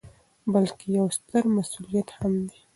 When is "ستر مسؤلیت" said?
1.17-2.07